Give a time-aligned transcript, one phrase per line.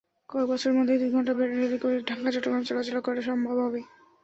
[0.29, 3.81] কয়েক বছরের মধ্যেই দুই ঘণ্টায় রেলে করে ঢাকা-চট্টগ্রাম চলাচল করা সম্ভব হবে।